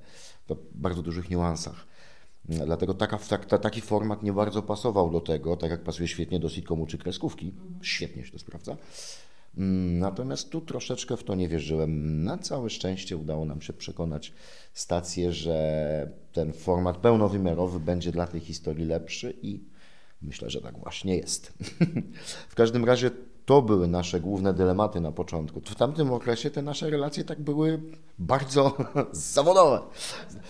[0.49, 1.87] w bardzo dużych niuansach.
[2.45, 6.49] Dlatego taka, ta, taki format nie bardzo pasował do tego, tak jak pasuje świetnie do
[6.49, 7.53] sitcomu czy kreskówki.
[7.81, 8.77] Świetnie się to sprawdza.
[9.57, 12.23] Mm, natomiast tu troszeczkę w to nie wierzyłem.
[12.23, 14.33] Na całe szczęście udało nam się przekonać
[14.73, 19.59] stację, że ten format pełnowymiarowy będzie dla tej historii lepszy i
[20.21, 21.53] Myślę, że tak właśnie jest.
[22.49, 23.11] w każdym razie
[23.47, 25.61] to były nasze główne dylematy na początku.
[25.61, 27.81] W tamtym okresie te nasze relacje tak były
[28.19, 28.77] bardzo
[29.11, 29.79] zawodowe.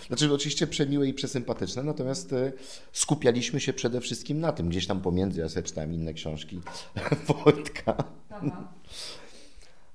[0.06, 2.52] Znaczy oczywiście przemiłe i przesympatyczne, natomiast e,
[2.92, 4.68] skupialiśmy się przede wszystkim na tym.
[4.68, 6.60] Gdzieś tam pomiędzy ja sobie czytałem inne książki
[7.44, 8.04] Wojtka.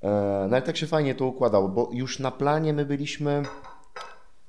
[0.01, 3.43] E, no ale tak się fajnie to układało, bo już na planie my byliśmy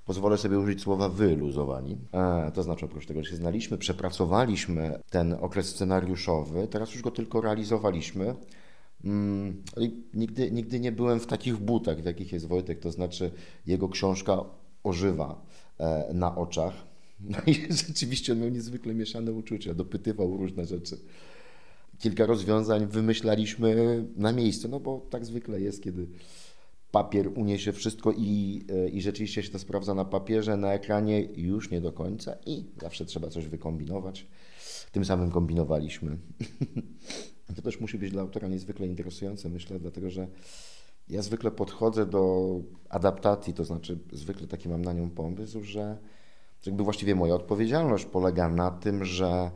[0.05, 1.99] pozwolę sobie użyć słowa wyluzowani.
[2.13, 7.11] E, to znaczy, oprócz tego, że się znaliśmy, przepracowaliśmy ten okres scenariuszowy, teraz już go
[7.11, 8.35] tylko realizowaliśmy.
[9.05, 9.63] Mm,
[10.15, 13.31] nigdy, nigdy nie byłem w takich butach, w jakich jest Wojtek, to znaczy
[13.67, 14.45] jego książka
[14.85, 15.47] ożywa
[15.79, 16.75] e, na oczach.
[17.21, 20.99] No i rzeczywiście on miał niezwykle mieszane uczucia, dopytywał różne rzeczy.
[21.99, 26.07] Kilka rozwiązań wymyślaliśmy na miejscu, no bo tak zwykle jest, kiedy
[26.95, 31.81] papier uniesie wszystko i, i rzeczywiście się to sprawdza na papierze, na ekranie już nie
[31.81, 34.27] do końca i zawsze trzeba coś wykombinować.
[34.93, 36.19] Tym samym kombinowaliśmy.
[37.57, 40.29] to też musi być dla autora niezwykle interesujące, myślę, dlatego że
[41.09, 42.51] ja zwykle podchodzę do
[42.89, 45.99] adaptacji, to znaczy zwykle taki mam na nią pomysł, że
[46.67, 49.51] jakby właściwie moja odpowiedzialność polega na tym, że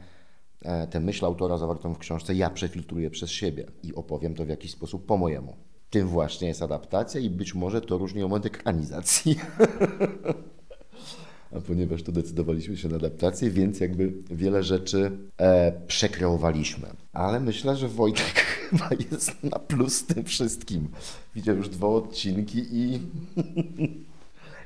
[0.62, 4.48] e, tę myśl autora zawartą w książce ja przefiltruję przez siebie i opowiem to w
[4.48, 9.38] jakiś sposób po mojemu tym właśnie jest adaptacja i być może to różni od ekranizacji.
[11.57, 16.88] A ponieważ to decydowaliśmy się na adaptację, więc jakby wiele rzeczy e, przekreowaliśmy.
[17.12, 18.35] Ale myślę, że Wojtek
[18.70, 20.88] chyba jest na plus tym wszystkim.
[21.35, 23.01] Widział już dwa odcinki i,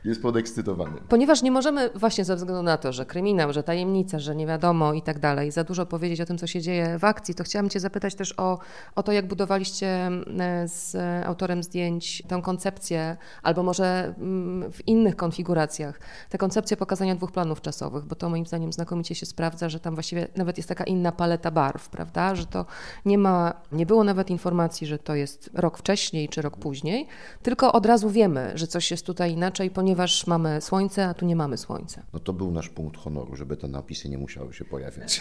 [0.05, 1.01] jest podekscytowany.
[1.09, 4.93] Ponieważ nie możemy właśnie ze względu na to, że kryminał, że tajemnica, że nie wiadomo
[4.93, 7.69] i tak dalej, za dużo powiedzieć o tym, co się dzieje w akcji, to chciałam
[7.69, 8.59] Cię zapytać też o,
[8.95, 15.17] o to, jak budowaliście e, z autorem zdjęć tę koncepcję, albo może mm, w innych
[15.17, 19.81] konfiguracjach, tę koncepcję pokazania dwóch planów czasowych, bo to moim zdaniem znakomicie się sprawdza, że
[19.81, 22.67] tam właściwie nawet jest taka inna paleta barw, prawda, że to
[23.05, 27.07] nie ma, nie było nawet informacji, że to jest rok wcześniej czy rok później,
[27.43, 29.92] tylko od razu wiemy, że coś jest tutaj inaczej, ponieważ
[30.27, 32.03] mamy słońce, a tu nie mamy słońca.
[32.13, 35.21] No to był nasz punkt honoru, żeby te napisy nie musiały się pojawiać.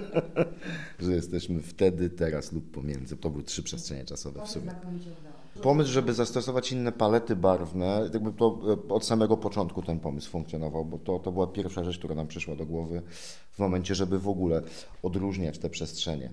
[0.98, 3.16] że jesteśmy wtedy, teraz lub pomiędzy.
[3.16, 4.72] To były trzy przestrzenie czasowe w sumie.
[5.62, 10.84] Pomysł, żeby zastosować inne palety barwne, jakby to e, od samego początku ten pomysł funkcjonował,
[10.84, 13.02] bo to, to była pierwsza rzecz, która nam przyszła do głowy
[13.52, 14.62] w momencie, żeby w ogóle
[15.02, 16.32] odróżniać te przestrzenie.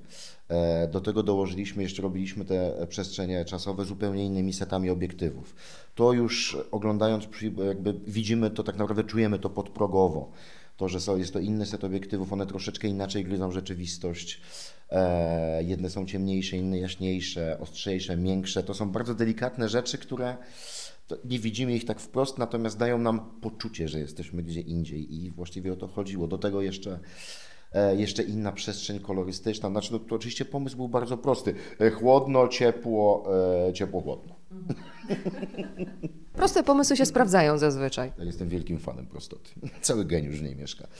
[0.49, 5.55] E, do tego dołożyliśmy, jeszcze robiliśmy te przestrzenie czasowe zupełnie innymi setami obiektywów.
[5.95, 7.27] To już oglądając,
[7.67, 10.31] jakby widzimy to, tak naprawdę czujemy to podprogowo.
[10.77, 14.41] To, że jest to inny set obiektywów, one troszeczkę inaczej gryzą rzeczywistość.
[14.91, 18.63] E, jedne są ciemniejsze, inne jaśniejsze, ostrzejsze, miększe.
[18.63, 20.37] To są bardzo delikatne rzeczy, które
[21.25, 25.73] nie widzimy ich tak wprost, natomiast dają nam poczucie, że jesteśmy gdzie indziej i właściwie
[25.73, 26.27] o to chodziło.
[26.27, 26.99] Do tego jeszcze
[27.97, 29.69] jeszcze inna przestrzeń kolorystyczna.
[29.69, 31.53] Znaczy, no, to oczywiście pomysł był bardzo prosty.
[31.79, 33.23] E, chłodno, ciepło,
[33.73, 34.35] ciepło, chłodno.
[36.33, 38.11] Proste pomysły się sprawdzają zazwyczaj.
[38.17, 39.49] Ja jestem wielkim fanem prostoty.
[39.81, 40.87] Cały geniusz w niej mieszka.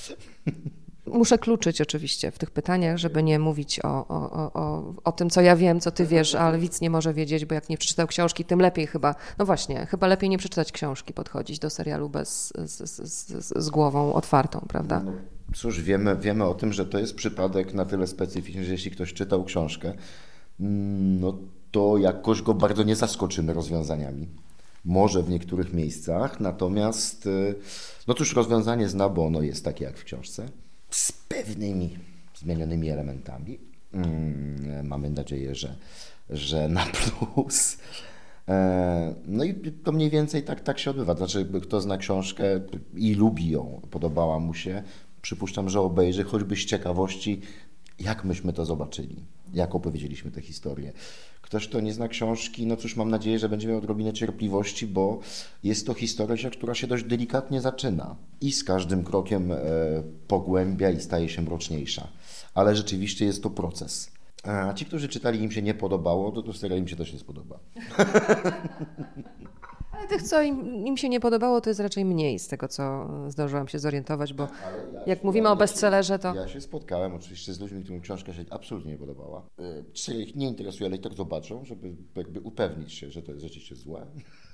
[1.05, 5.41] Muszę kluczyć oczywiście w tych pytaniach, żeby nie mówić o, o, o, o tym, co
[5.41, 8.45] ja wiem, co ty wiesz, ale widz nie może wiedzieć, bo jak nie przeczytał książki,
[8.45, 9.15] tym lepiej chyba.
[9.37, 13.69] No właśnie, chyba lepiej nie przeczytać książki, podchodzić do serialu bez, z, z, z, z
[13.69, 15.03] głową otwartą, prawda?
[15.53, 19.13] Cóż, wiemy, wiemy o tym, że to jest przypadek na tyle specyficzny, że jeśli ktoś
[19.13, 19.93] czytał książkę,
[20.59, 21.37] mm, no
[21.71, 24.27] to jakoś go bardzo nie zaskoczymy rozwiązaniami.
[24.85, 27.55] Może w niektórych miejscach, natomiast y,
[28.07, 30.49] no cóż, rozwiązanie zna, bo ono jest takie jak w książce
[30.89, 31.97] z pewnymi
[32.35, 33.59] zmienionymi elementami.
[33.93, 35.75] Mm, mamy nadzieję, że,
[36.29, 37.77] że na plus.
[38.47, 39.53] E, no i
[39.83, 41.15] to mniej więcej tak, tak się odbywa.
[41.15, 42.45] Znaczy, kto zna książkę
[42.95, 44.83] i lubi ją, podobała mu się,
[45.25, 47.41] przypuszczam, że obejrzy choćby z ciekawości,
[47.99, 49.15] jak myśmy to zobaczyli,
[49.53, 50.93] jak opowiedzieliśmy tę historię.
[51.41, 55.19] Ktoś, kto nie zna książki, no cóż, mam nadzieję, że będzie miał odrobinę cierpliwości, bo
[55.63, 59.57] jest to historia, która się dość delikatnie zaczyna i z każdym krokiem e,
[60.27, 62.07] pogłębia i staje się mroczniejsza.
[62.53, 64.11] Ale rzeczywiście jest to proces.
[64.43, 67.19] A ci, którzy czytali, im się nie podobało, to, to serial im się też nie
[67.19, 67.59] spodoba.
[70.09, 73.09] Ale tych, co im, im, się nie podobało, to jest raczej mniej z tego, co
[73.27, 74.49] zdążyłam się zorientować, bo ja
[75.05, 76.35] jak mówimy o bestsellerze, to...
[76.35, 79.45] Ja się spotkałem oczywiście z ludźmi, którym książka się absolutnie nie podobała.
[79.93, 83.43] Czy ich nie interesuje, ale i tak zobaczą, żeby jakby upewnić się, że to jest
[83.43, 84.07] rzeczywiście złe.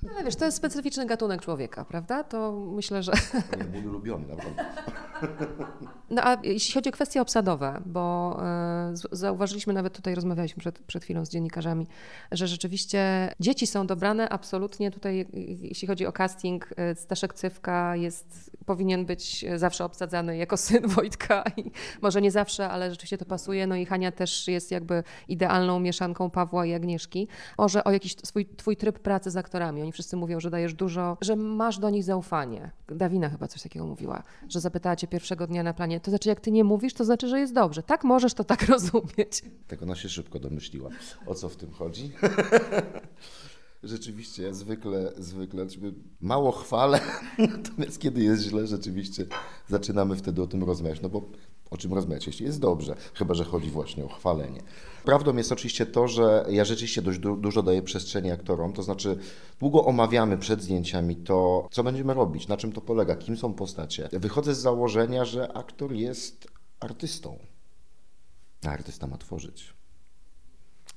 [0.09, 2.23] Ale wiesz, to jest specyficzny gatunek człowieka, prawda?
[2.23, 3.11] To myślę, że...
[3.51, 4.65] To jest mój ulubiony, naprawdę.
[6.09, 11.03] No a jeśli chodzi o kwestie obsadowe, bo e, zauważyliśmy, nawet tutaj rozmawialiśmy przed, przed
[11.03, 11.87] chwilą z dziennikarzami,
[12.31, 15.27] że rzeczywiście dzieci są dobrane absolutnie tutaj,
[15.61, 21.43] jeśli chodzi o casting, e, Staszek Cywka jest, powinien być zawsze obsadzany jako syn Wojtka
[21.57, 23.67] i może nie zawsze, ale rzeczywiście to pasuje.
[23.67, 27.27] No i Hania też jest jakby idealną mieszanką Pawła i Agnieszki.
[27.57, 29.81] Może o jakiś swój, twój tryb pracy z aktorami.
[29.81, 32.71] Oni wszyscy mówią, że dajesz dużo, że masz do nich zaufanie.
[32.88, 36.39] Dawina chyba coś takiego mówiła, że zapytała cię pierwszego dnia na planie, to znaczy jak
[36.39, 37.84] ty nie mówisz, to znaczy, że jest dobrze.
[37.84, 39.41] Tak możesz to tak rozumieć.
[39.67, 40.89] Tak ona się szybko domyśliła,
[41.25, 42.12] o co w tym chodzi.
[43.84, 45.65] rzeczywiście ja zwykle, zwykle
[46.21, 46.99] mało chwalę,
[47.58, 49.25] natomiast kiedy jest źle, rzeczywiście
[49.67, 51.30] zaczynamy wtedy o tym rozmawiać, no bo
[51.71, 54.62] o czym rozmawiać, jeśli jest dobrze, chyba że chodzi właśnie o chwalenie.
[55.05, 59.17] Prawdą jest oczywiście to, że ja rzeczywiście dość du dużo daję przestrzeni aktorom, to znaczy
[59.60, 64.10] długo omawiamy przed zdjęciami to, co będziemy robić, na czym to polega, kim są postacie.
[64.12, 66.47] Wychodzę z założenia, że aktor jest
[66.79, 67.39] artystą,
[68.65, 69.73] a artysta ma tworzyć.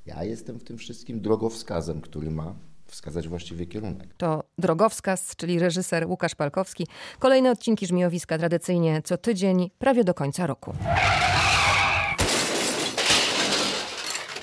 [0.07, 2.55] Ja jestem w tym wszystkim drogowskazem, który ma
[2.95, 4.15] wskazać właściwy kierunek.
[4.17, 6.87] To drogowskaz, czyli reżyser Łukasz Palkowski.
[7.19, 10.75] Kolejne odcinki Żmijowiska tradycyjnie co tydzień, prawie do końca roku.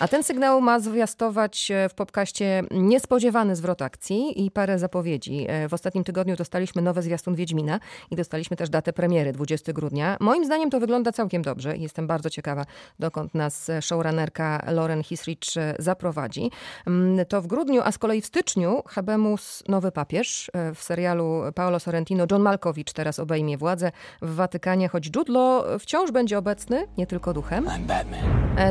[0.02, 5.46] A ten sygnał ma zwiastować e, w podcaście niespodziewany zwrot akcji i parę zapowiedzi.
[5.50, 7.80] E, w ostatnim tygodniu dostaliśmy nowe zwiastun Wiedźmina
[8.12, 10.18] i dostaliśmy też datę premiery 20 grudnia.
[10.20, 11.78] Moim zdaniem to wygląda całkiem dobrze.
[11.78, 12.66] Jestem bardzo ciekawa,
[13.00, 16.52] dokąd nas showrunnerka Lauren Hisrich e, zaprowadzi.
[16.88, 21.80] Mm, to w grudniu, a z kolei w styczniu Habemus Nowy Papież w serialu Paolo
[21.80, 27.08] Sorrentino John Malkowicz teraz obejmie władzę w Watykanie, choć Jude Law wciąż będzie obecny, nie
[27.08, 27.70] tylko duchem.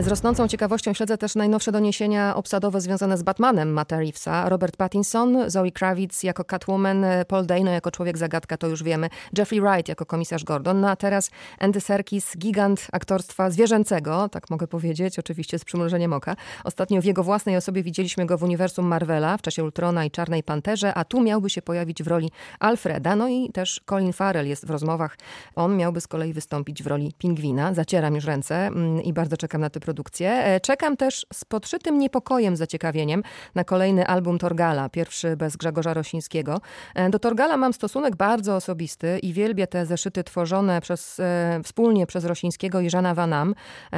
[0.02, 4.48] Z rosnącą ciekawością śledzę też najnowsze doniesienia obsadowe związane z Batmanem Matta Reevesa.
[4.48, 9.08] Robert Pattinson, Zoe Kravitz jako Catwoman, Paul Dano jako Człowiek Zagadka, to już wiemy.
[9.38, 10.80] Jeffrey Wright jako komisarz Gordon.
[10.80, 16.36] No a teraz Andy Serkis, gigant aktorstwa zwierzęcego, tak mogę powiedzieć, oczywiście z przymrużeniem oka.
[16.64, 20.42] Ostatnio w jego własnej osobie widzieliśmy go w uniwersum Marvela w czasie Ultrona i Czarnej
[20.42, 22.30] Panterze, a tu miałby się pojawić w roli
[22.60, 23.16] Alfreda.
[23.16, 25.18] No i też Colin Farrell jest w rozmowach.
[25.56, 27.74] On miałby z kolei wystąpić w roli pingwina.
[27.74, 30.30] Zacieram już ręce mm, i bardzo czekam na tę produkcję.
[30.30, 33.22] E, czekam też z podszytym niepokojem, zaciekawieniem
[33.54, 36.60] na kolejny album Torgala, pierwszy bez Grzegorza Rosińskiego.
[36.94, 42.06] E, do Torgala mam stosunek bardzo osobisty i wielbię te zeszyty tworzone przez, e, wspólnie
[42.06, 43.54] przez Rosińskiego i Żana Vanam.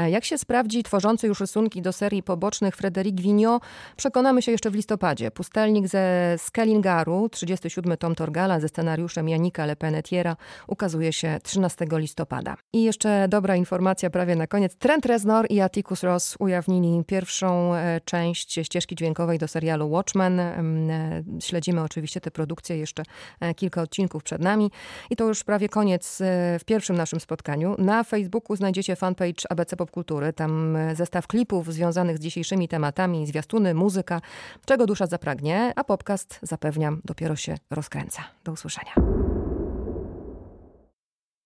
[0.09, 3.62] Jak się sprawdzi tworzący już rysunki do serii pobocznych Frédéric Vignot,
[3.96, 5.31] przekonamy się jeszcze w listopadzie.
[5.31, 12.57] Pustelnik ze Skellingaru, 37 tom Torgala ze scenariuszem Janika Lepenetiera ukazuje się 13 listopada.
[12.72, 14.77] I jeszcze dobra informacja prawie na koniec.
[14.77, 20.40] Trent Reznor i Atticus Ross ujawnili pierwszą e, część ścieżki dźwiękowej do serialu Watchmen.
[20.40, 23.03] E, śledzimy oczywiście tę produkcję, jeszcze
[23.40, 24.71] e, kilka odcinków przed nami.
[25.11, 26.19] I to już prawie koniec
[26.61, 27.75] w pierwszym naszym spotkaniu.
[27.79, 30.33] Na Facebooku znajdziecie fanpage ABC Popkultury.
[30.33, 34.21] Tam zestaw klipów związanych z dzisiejszymi tematami, zwiastuny, muzyka,
[34.67, 38.23] czego dusza zapragnie, a podcast zapewniam dopiero się rozkręca.
[38.44, 39.42] Do usłyszenia.